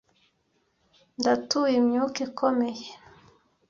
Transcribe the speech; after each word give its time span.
ndatuye 1.19 1.73
imyuka 1.81 2.17
ikomeye 2.27 2.87